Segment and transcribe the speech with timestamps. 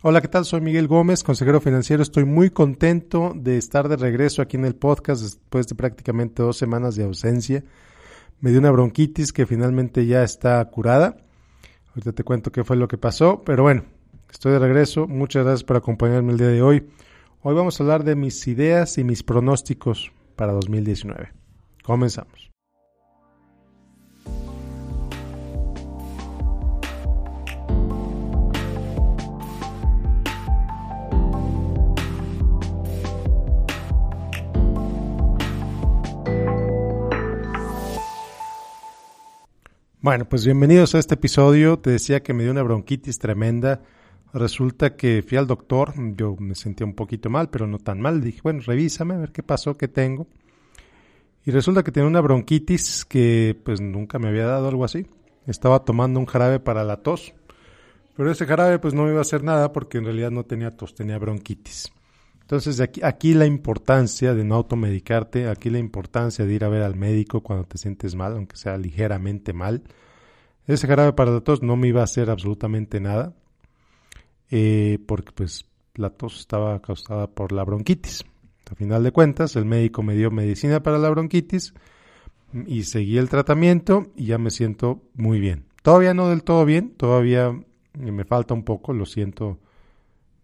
[0.00, 0.44] Hola, ¿qué tal?
[0.44, 2.04] Soy Miguel Gómez, consejero financiero.
[2.04, 6.56] Estoy muy contento de estar de regreso aquí en el podcast después de prácticamente dos
[6.56, 7.64] semanas de ausencia.
[8.38, 11.16] Me dio una bronquitis que finalmente ya está curada.
[11.88, 13.86] Ahorita te cuento qué fue lo que pasó, pero bueno,
[14.30, 15.08] estoy de regreso.
[15.08, 16.88] Muchas gracias por acompañarme el día de hoy.
[17.42, 21.32] Hoy vamos a hablar de mis ideas y mis pronósticos para 2019.
[21.82, 22.52] Comenzamos.
[40.08, 41.80] Bueno, pues bienvenidos a este episodio.
[41.80, 43.82] Te decía que me dio una bronquitis tremenda.
[44.32, 48.22] Resulta que fui al doctor, yo me sentía un poquito mal, pero no tan mal.
[48.22, 50.26] Dije, bueno, revísame a ver qué pasó, qué tengo.
[51.44, 55.06] Y resulta que tenía una bronquitis que pues nunca me había dado algo así.
[55.46, 57.34] Estaba tomando un jarabe para la tos,
[58.16, 60.74] pero ese jarabe pues no me iba a hacer nada porque en realidad no tenía
[60.74, 61.92] tos, tenía bronquitis.
[62.48, 66.82] Entonces, aquí, aquí la importancia de no automedicarte, aquí la importancia de ir a ver
[66.82, 69.82] al médico cuando te sientes mal, aunque sea ligeramente mal.
[70.66, 73.34] Ese jarabe para la tos no me iba a hacer absolutamente nada,
[74.50, 78.24] eh, porque pues la tos estaba causada por la bronquitis.
[78.70, 81.74] A final de cuentas, el médico me dio medicina para la bronquitis
[82.66, 85.66] y seguí el tratamiento y ya me siento muy bien.
[85.82, 87.52] Todavía no del todo bien, todavía
[87.92, 89.58] me falta un poco, lo siento,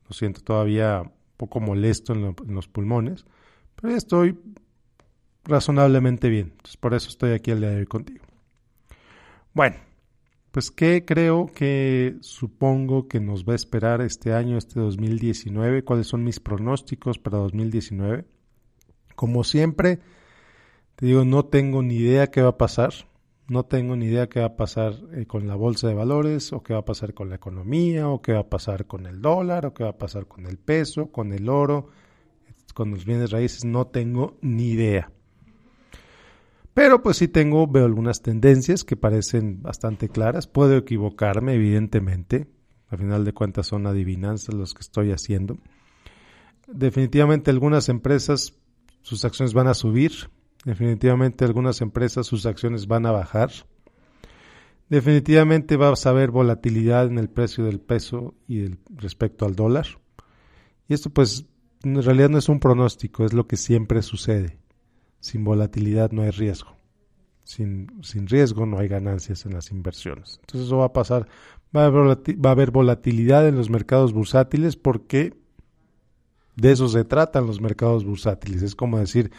[0.06, 3.24] lo siento todavía poco molesto en, los pulmones,
[3.74, 4.38] pero ya estoy
[5.44, 6.52] razonablemente bien.
[6.52, 8.24] Entonces, por eso estoy aquí el día de hoy contigo.
[9.52, 9.76] Bueno,
[10.50, 16.06] pues qué creo que supongo que nos va a esperar este año, este 2019, cuáles
[16.06, 18.24] son mis pronósticos para 2019.
[19.14, 20.00] Como siempre,
[20.96, 22.94] te digo, no tengo ni idea qué va a pasar.
[23.46, 26.62] No tengo ni idea qué va a pasar eh, con la bolsa de valores, o
[26.62, 29.66] qué va a pasar con la economía, o qué va a pasar con el dólar,
[29.66, 31.88] o qué va a pasar con el peso, con el oro,
[32.72, 33.64] con los bienes raíces.
[33.64, 35.10] No tengo ni idea.
[36.72, 40.48] Pero pues sí tengo, veo algunas tendencias que parecen bastante claras.
[40.48, 42.48] Puedo equivocarme, evidentemente.
[42.88, 45.58] Al final de cuentas son adivinanzas los que estoy haciendo.
[46.66, 48.54] Definitivamente algunas empresas,
[49.02, 50.12] sus acciones van a subir,
[50.64, 53.50] Definitivamente algunas empresas sus acciones van a bajar.
[54.88, 59.86] Definitivamente va a haber volatilidad en el precio del peso y respecto al dólar.
[60.88, 61.46] Y esto pues
[61.82, 64.58] en realidad no es un pronóstico, es lo que siempre sucede.
[65.20, 66.76] Sin volatilidad no hay riesgo.
[67.44, 70.38] Sin, sin riesgo no hay ganancias en las inversiones.
[70.40, 71.28] Entonces eso va a pasar.
[71.76, 75.34] Va a, va a haber volatilidad en los mercados bursátiles porque
[76.56, 78.62] de eso se tratan los mercados bursátiles.
[78.62, 79.30] Es como decir,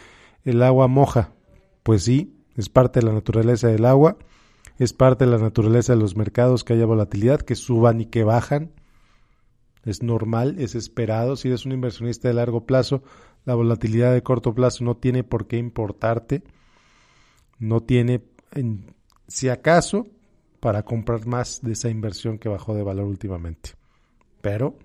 [0.46, 1.34] el agua moja.
[1.82, 4.16] Pues sí, es parte de la naturaleza del agua,
[4.78, 8.24] es parte de la naturaleza de los mercados que haya volatilidad, que suban y que
[8.24, 8.72] bajan.
[9.84, 11.36] Es normal, es esperado.
[11.36, 13.02] Si eres un inversionista de largo plazo,
[13.44, 16.42] la volatilidad de corto plazo no tiene por qué importarte.
[17.58, 18.22] No tiene,
[19.28, 20.08] si acaso,
[20.60, 23.70] para comprar más de esa inversión que bajó de valor últimamente.
[24.40, 24.76] Pero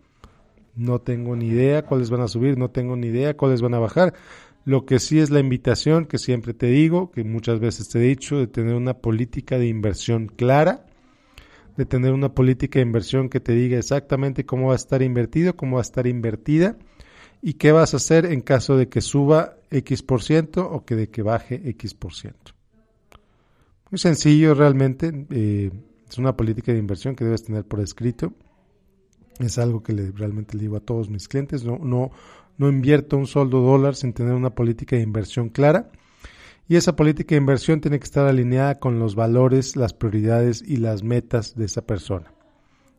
[0.75, 3.79] no tengo ni idea cuáles van a subir, no tengo ni idea cuáles van a
[3.79, 4.13] bajar.
[4.63, 8.03] Lo que sí es la invitación que siempre te digo, que muchas veces te he
[8.03, 10.85] dicho, de tener una política de inversión clara,
[11.77, 15.55] de tener una política de inversión que te diga exactamente cómo va a estar invertido,
[15.55, 16.77] cómo va a estar invertida
[17.41, 20.95] y qué vas a hacer en caso de que suba X por ciento o que
[20.95, 22.53] de que baje X por ciento.
[23.89, 25.71] Muy sencillo realmente, eh,
[26.09, 28.33] es una política de inversión que debes tener por escrito.
[29.39, 32.11] Es algo que le, realmente le digo a todos mis clientes, no, no,
[32.61, 35.89] no invierto un soldo dólar sin tener una política de inversión clara.
[36.67, 40.77] Y esa política de inversión tiene que estar alineada con los valores, las prioridades y
[40.77, 42.31] las metas de esa persona.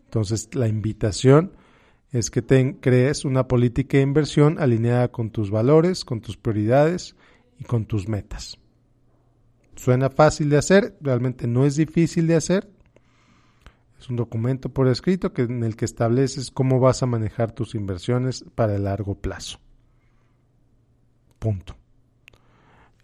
[0.06, 1.52] Entonces, la invitación
[2.10, 7.14] es que te crees una política de inversión alineada con tus valores, con tus prioridades
[7.60, 8.58] y con tus metas.
[9.76, 12.68] Suena fácil de hacer, realmente no es difícil de hacer.
[14.02, 17.76] Es un documento por escrito que, en el que estableces cómo vas a manejar tus
[17.76, 19.60] inversiones para el largo plazo.
[21.38, 21.76] Punto.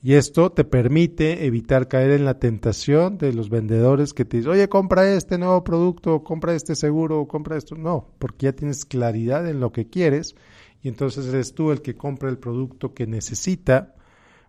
[0.02, 4.50] Y esto te permite evitar caer en la tentación de los vendedores que te dicen,
[4.50, 7.76] oye, compra este nuevo producto, compra este seguro, compra esto.
[7.76, 10.34] No, porque ya tienes claridad en lo que quieres
[10.82, 13.94] y entonces eres tú el que compra el producto que necesita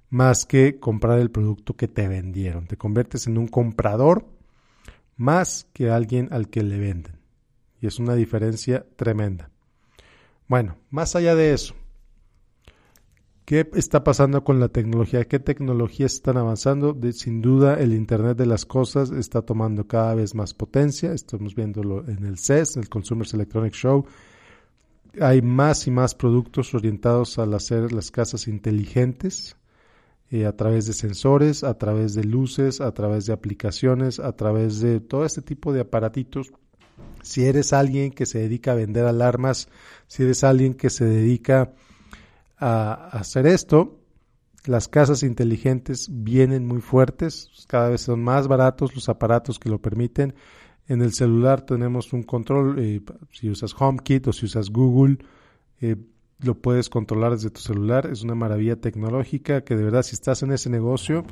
[0.10, 2.66] más que comprar el producto que te vendieron.
[2.66, 4.38] Te conviertes en un comprador
[5.19, 7.19] más que alguien al que le venden.
[7.81, 9.51] Y es una diferencia tremenda.
[10.48, 11.75] Bueno, más allá de eso,
[13.44, 15.27] ¿qué está pasando con la tecnología?
[15.27, 16.98] ¿Qué tecnologías están avanzando?
[17.12, 21.12] sin duda, el Internet de las Cosas está tomando cada vez más potencia.
[21.12, 24.06] Estamos viéndolo en el CES, el Consumers Electronic Show.
[25.19, 29.59] hay más y más productos orientados al hacer las casas inteligentes
[30.31, 34.80] eh, a través de sensores, a través de luces, a través de aplicaciones, a través
[34.80, 36.52] de todo este tipo de aparatitos.
[37.22, 39.70] Si eres alguien que se dedica a vender alarmas,
[40.08, 41.74] si eres alguien que se dedica
[42.58, 44.00] a hacer esto,
[44.66, 49.82] las casas inteligentes vienen muy fuertes, cada vez son más baratos los aparatos que lo
[49.82, 50.36] permiten
[50.90, 53.02] en el celular tenemos un control, eh,
[53.32, 55.20] si usas HomeKit o si usas Google,
[55.80, 55.96] eh,
[56.41, 58.07] lo puedes controlar desde tu celular.
[58.07, 61.24] Es una maravilla tecnológica que de verdad si estás en ese negocio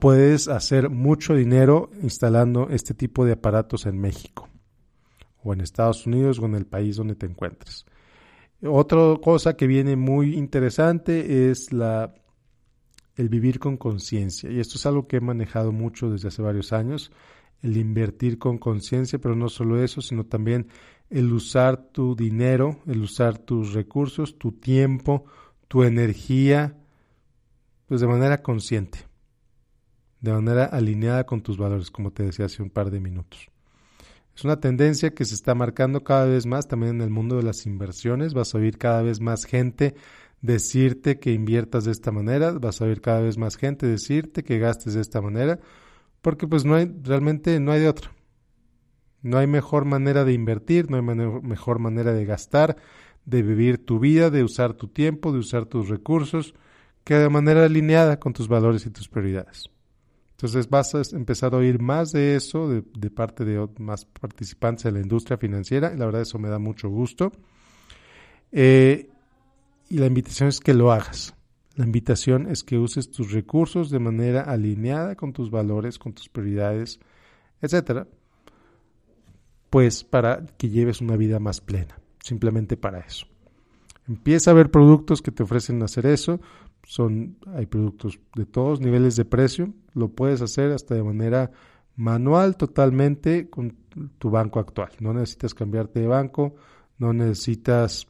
[0.00, 4.48] puedes hacer mucho dinero instalando este tipo de aparatos en México
[5.42, 7.86] o en Estados Unidos o en el país donde te encuentres.
[8.62, 12.12] Otra cosa que viene muy interesante es la,
[13.16, 16.72] el vivir con conciencia y esto es algo que he manejado mucho desde hace varios
[16.72, 17.12] años
[17.62, 20.68] el invertir con conciencia, pero no solo eso, sino también
[21.10, 25.24] el usar tu dinero, el usar tus recursos, tu tiempo,
[25.68, 26.76] tu energía,
[27.86, 28.98] pues de manera consciente,
[30.20, 33.50] de manera alineada con tus valores, como te decía hace un par de minutos.
[34.36, 37.42] Es una tendencia que se está marcando cada vez más también en el mundo de
[37.42, 38.34] las inversiones.
[38.34, 39.96] Vas a oír cada vez más gente
[40.40, 44.60] decirte que inviertas de esta manera, vas a oír cada vez más gente decirte que
[44.60, 45.58] gastes de esta manera,
[46.22, 48.12] porque pues no hay, realmente no hay de otra.
[49.22, 52.76] No hay mejor manera de invertir, no hay mejor manera de gastar,
[53.24, 56.54] de vivir tu vida, de usar tu tiempo, de usar tus recursos,
[57.04, 59.70] que de manera alineada con tus valores y tus prioridades.
[60.32, 64.92] Entonces vas a empezar a oír más de eso de, parte de más participantes de
[64.92, 67.32] la industria financiera y la verdad eso me da mucho gusto.
[68.52, 69.10] Eh,
[69.88, 71.34] y la invitación es que lo hagas.
[71.74, 76.28] La invitación es que uses tus recursos de manera alineada con tus valores, con tus
[76.28, 77.00] prioridades,
[77.60, 78.06] etcétera,
[79.70, 83.26] pues para que lleves una vida más plena, simplemente para eso.
[84.08, 86.40] Empieza a ver productos que te ofrecen hacer eso,
[86.82, 91.50] son hay productos de todos niveles de precio, lo puedes hacer hasta de manera
[91.96, 93.76] manual totalmente con
[94.18, 94.90] tu banco actual.
[95.00, 96.54] No necesitas cambiarte de banco,
[96.98, 98.06] no necesitas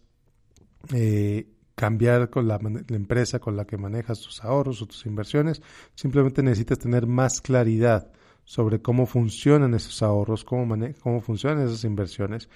[0.95, 2.59] eh, cambiar con la,
[2.89, 5.63] empresa con la que manejas tus ahorros o tus inversiones,
[5.95, 8.11] simplemente necesitas tener más claridad
[8.49, 12.49] sobre cómo funcionan esos ahorros, cómo, cómo funcionan esas inversiones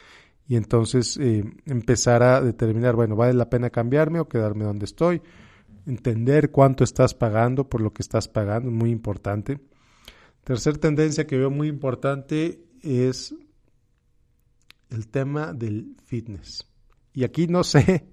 [0.48, 5.20] y entonces eh, empezar a determinar, bueno, ¿vale la pena cambiarme o quedarme donde estoy?
[5.84, 9.60] Entender cuánto estás pagando por lo que estás pagando muy importante.
[10.44, 13.34] Tercer tendencia que veo muy importante es
[14.88, 16.66] el tema del fitness.
[17.12, 18.08] Y aquí no sé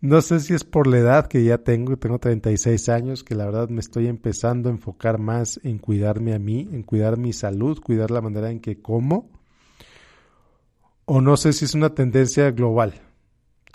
[0.00, 3.44] no sé si es por la edad que ya tengo, tengo 36 años, que la
[3.46, 7.80] verdad me estoy empezando a enfocar más en cuidarme a mí, en cuidar mi salud,
[7.80, 9.30] cuidar la manera en que como.
[11.04, 12.94] O no sé si es una tendencia global,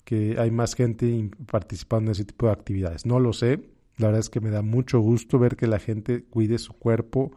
[0.03, 3.05] que hay más gente participando en ese tipo de actividades.
[3.05, 3.69] No lo sé.
[3.97, 7.31] La verdad es que me da mucho gusto ver que la gente cuide su cuerpo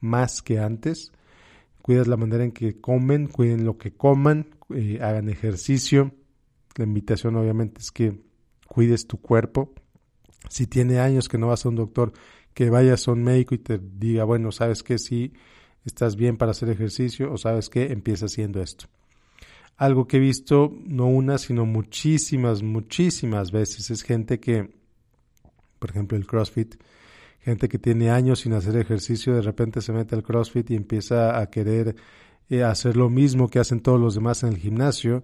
[0.00, 1.12] más que antes.
[1.82, 6.12] Cuidas la manera en que comen, cuiden lo que coman, eh, hagan ejercicio
[6.76, 8.20] la invitación obviamente es que
[8.66, 9.72] cuides tu cuerpo.
[10.48, 12.12] Si tiene años que no vas a un doctor,
[12.52, 15.32] que vayas a un médico y te diga, bueno, sabes que si
[15.84, 18.86] estás bien para hacer ejercicio o sabes que empieza haciendo esto.
[19.76, 24.70] Algo que he visto no una, sino muchísimas, muchísimas veces es gente que,
[25.78, 26.76] por ejemplo, el CrossFit,
[27.40, 31.38] gente que tiene años sin hacer ejercicio, de repente se mete al CrossFit y empieza
[31.38, 31.96] a querer
[32.48, 35.22] eh, hacer lo mismo que hacen todos los demás en el gimnasio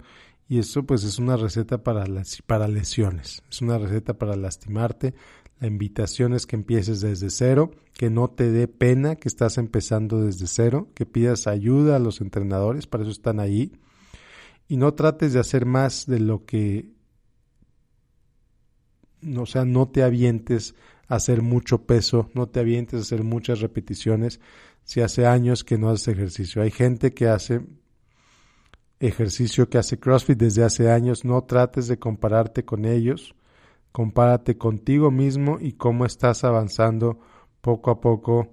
[0.51, 2.05] y eso pues es una receta para,
[2.45, 5.15] para lesiones, es una receta para lastimarte.
[5.61, 10.21] La invitación es que empieces desde cero, que no te dé pena que estás empezando
[10.21, 13.71] desde cero, que pidas ayuda a los entrenadores, para eso están ahí,
[14.67, 16.91] y no trates de hacer más de lo que,
[19.37, 20.75] o sea, no te avientes
[21.07, 24.41] a hacer mucho peso, no te avientes a hacer muchas repeticiones
[24.83, 26.61] si hace años que no haces ejercicio.
[26.61, 27.61] Hay gente que hace
[29.01, 33.35] ejercicio que hace CrossFit desde hace años, no trates de compararte con ellos,
[33.93, 37.19] compárate contigo mismo y cómo estás avanzando
[37.61, 38.49] poco a poco,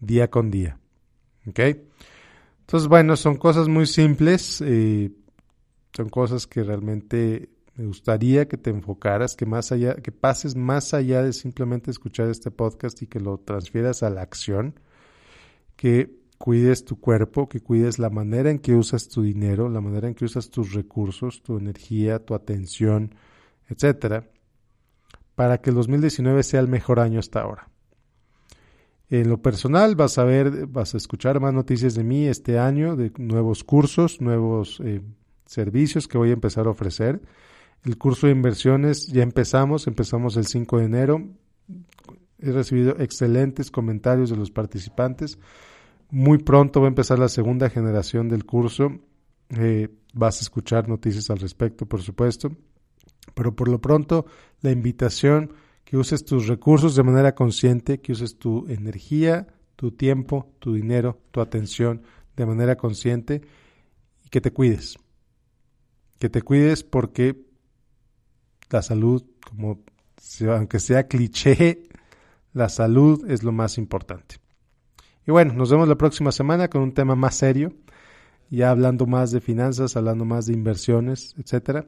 [0.00, 0.78] día con día.
[1.46, 1.60] ¿Ok?
[2.60, 5.10] Entonces, bueno, son cosas muy simples, eh,
[5.92, 10.94] son cosas que realmente me gustaría que te enfocaras, que más allá, que pases más
[10.94, 14.78] allá de simplemente escuchar este podcast y que lo transfieras a la acción,
[15.76, 20.08] que cuides tu cuerpo, que cuides la manera en que usas tu dinero, la manera
[20.08, 23.14] en que usas tus recursos, tu energía, tu atención,
[23.68, 24.30] etcétera,
[25.34, 27.68] para que el 2019 sea el mejor año hasta ahora.
[29.10, 32.96] En lo personal vas a ver, vas a escuchar más noticias de mí este año,
[32.96, 35.02] de nuevos cursos, nuevos eh,
[35.44, 37.20] servicios que voy a empezar a ofrecer.
[37.84, 41.28] El curso de inversiones ya empezamos, empezamos el 5 de enero.
[42.38, 45.38] He recibido excelentes comentarios de los participantes.
[46.10, 48.90] Muy pronto va a empezar la segunda generación del curso.
[49.50, 52.50] Eh, vas a escuchar noticias al respecto, por supuesto.
[53.34, 54.26] Pero por lo pronto,
[54.60, 55.52] la invitación
[55.84, 61.20] que uses tus recursos de manera consciente, que uses tu energía, tu tiempo, tu dinero,
[61.30, 62.02] tu atención
[62.36, 63.42] de manera consciente
[64.24, 64.98] y que te cuides.
[66.18, 67.44] Que te cuides porque
[68.68, 69.82] la salud, como
[70.48, 71.84] aunque sea cliché,
[72.52, 74.36] la salud es lo más importante.
[75.30, 77.72] Y bueno, nos vemos la próxima semana con un tema más serio,
[78.50, 81.86] ya hablando más de finanzas, hablando más de inversiones, etcétera.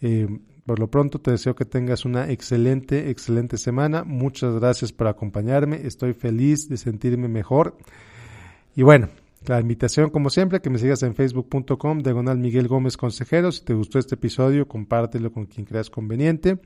[0.00, 0.28] Eh,
[0.64, 4.04] por lo pronto te deseo que tengas una excelente, excelente semana.
[4.04, 5.84] Muchas gracias por acompañarme.
[5.84, 7.76] Estoy feliz de sentirme mejor.
[8.76, 9.08] Y bueno,
[9.48, 13.50] la invitación, como siempre, que me sigas en facebook.com, diagonal Miguel Gómez Consejero.
[13.50, 16.60] Si te gustó este episodio, compártelo con quien creas conveniente.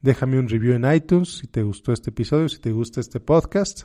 [0.00, 3.84] Déjame un review en iTunes si te gustó este episodio, si te gusta este podcast.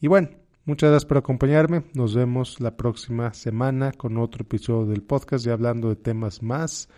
[0.00, 0.28] Y bueno,
[0.66, 1.84] muchas gracias por acompañarme.
[1.94, 6.88] Nos vemos la próxima semana con otro episodio del podcast y hablando de temas más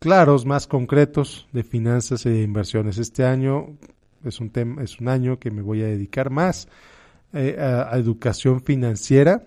[0.00, 2.98] claros, más concretos de finanzas e inversiones.
[2.98, 3.76] Este año
[4.24, 6.68] es un tema, es un año que me voy a dedicar más
[7.32, 9.44] eh, a, educación financiera,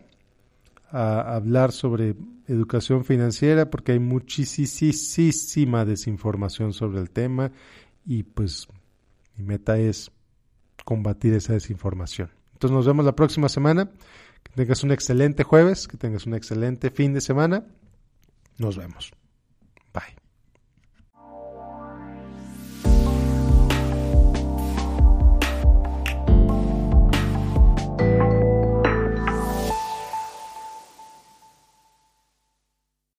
[0.90, 2.16] a, hablar sobre
[2.48, 7.52] educación financiera, porque hay muchísima desinformación sobre el tema
[8.06, 8.70] y pues
[9.36, 10.12] mi meta es
[10.86, 12.30] combatir esa desinformación.
[12.64, 13.90] Entonces nos vemos la próxima semana.
[14.42, 17.66] Que tengas un excelente jueves, que tengas un excelente fin de semana.
[18.58, 19.12] Nos vemos.